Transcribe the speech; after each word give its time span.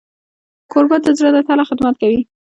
کوربه 0.71 0.97
د 1.03 1.07
زړه 1.17 1.29
له 1.35 1.41
تله 1.47 1.63
خدمت 1.69 1.95
کوي. 2.01 2.21